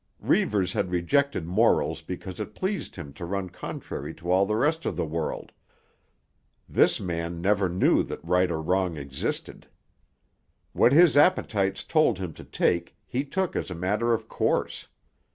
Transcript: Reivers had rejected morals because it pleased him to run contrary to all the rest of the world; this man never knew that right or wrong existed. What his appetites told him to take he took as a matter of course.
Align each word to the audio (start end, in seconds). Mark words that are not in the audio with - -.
Reivers 0.19 0.73
had 0.73 0.89
rejected 0.89 1.45
morals 1.45 2.01
because 2.01 2.39
it 2.39 2.55
pleased 2.55 2.95
him 2.95 3.13
to 3.13 3.23
run 3.23 3.51
contrary 3.51 4.15
to 4.15 4.31
all 4.31 4.47
the 4.47 4.55
rest 4.55 4.83
of 4.87 4.95
the 4.95 5.05
world; 5.05 5.51
this 6.67 6.99
man 6.99 7.39
never 7.39 7.69
knew 7.69 8.01
that 8.05 8.25
right 8.25 8.49
or 8.49 8.59
wrong 8.63 8.97
existed. 8.97 9.67
What 10.73 10.91
his 10.91 11.15
appetites 11.15 11.83
told 11.83 12.17
him 12.17 12.33
to 12.33 12.43
take 12.43 12.95
he 13.05 13.23
took 13.23 13.55
as 13.55 13.69
a 13.69 13.75
matter 13.75 14.11
of 14.11 14.27
course. 14.27 14.87